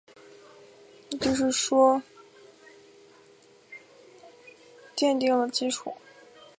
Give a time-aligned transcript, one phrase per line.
[1.19, 2.03] 这些说法为受体学说
[5.11, 5.95] 奠定了基础。